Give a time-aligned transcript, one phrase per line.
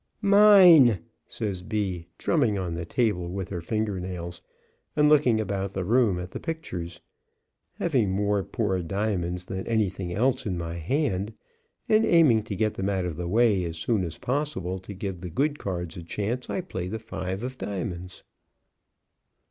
[0.23, 0.97] "Mine,"
[1.27, 4.41] says B, drumming on the table with her finger nails
[4.95, 7.01] and looking about the room at the pictures.
[7.77, 11.35] Having more poor diamonds than anything else in my hand,
[11.87, 15.21] and aiming to get them out of the way as soon as possible to give
[15.21, 18.23] the good cards a chance, I play the 5 of diamonds.